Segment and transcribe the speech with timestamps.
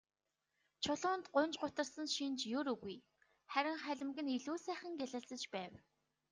[0.83, 2.97] Чулуунд гуньж гутарсан шинж ер үгүй,
[3.53, 5.73] харин халимаг нь илүү сайхан гялалзаж байв.